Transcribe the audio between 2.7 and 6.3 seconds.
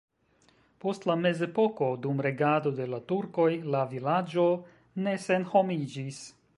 de la turkoj la vilaĝo ne senhomiĝis.